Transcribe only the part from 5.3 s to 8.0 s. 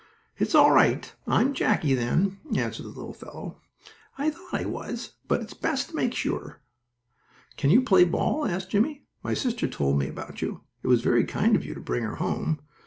it's best to make sure." "Can you